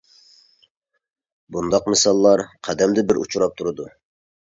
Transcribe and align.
بۇنداق 1.57 1.89
مىساللار 1.93 2.43
قەدەمدە 2.69 3.05
بىر 3.13 3.21
ئۇچراپ 3.25 3.55
تۇرىدۇ. 3.61 3.87